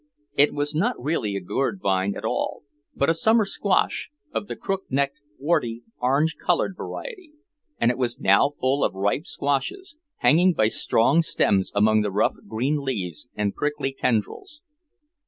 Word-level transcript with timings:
It 0.33 0.51
was 0.51 0.73
not 0.73 0.95
really 0.99 1.35
a 1.35 1.39
gourd 1.39 1.79
vine 1.79 2.15
at 2.17 2.25
all, 2.25 2.63
but 2.95 3.11
a 3.11 3.13
summer 3.13 3.45
squash, 3.45 4.09
of 4.31 4.47
the 4.47 4.55
crook 4.55 4.85
necked, 4.89 5.21
warty, 5.37 5.83
orange 5.99 6.37
coloured 6.43 6.73
variety, 6.75 7.33
and 7.79 7.91
it 7.91 7.99
was 7.99 8.19
now 8.19 8.49
full 8.59 8.83
of 8.83 8.95
ripe 8.95 9.27
squashes, 9.27 9.97
hanging 10.17 10.53
by 10.53 10.69
strong 10.69 11.21
stems 11.21 11.71
among 11.75 12.01
the 12.01 12.09
rough 12.11 12.33
green 12.47 12.79
leaves 12.79 13.27
and 13.35 13.53
prickly 13.53 13.93
tendrils. 13.93 14.63